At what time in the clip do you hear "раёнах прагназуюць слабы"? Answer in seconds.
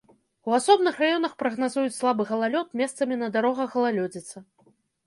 1.03-2.27